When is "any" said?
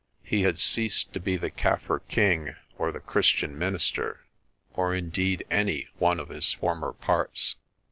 5.51-5.89